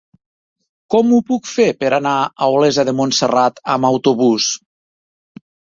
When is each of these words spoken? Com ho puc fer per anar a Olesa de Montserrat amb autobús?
Com 0.93 1.13
ho 1.17 1.19
puc 1.27 1.51
fer 1.51 1.67
per 1.83 1.91
anar 1.99 2.15
a 2.25 2.49
Olesa 2.57 2.89
de 2.91 2.97
Montserrat 3.03 3.65
amb 3.77 3.93
autobús? 3.95 4.53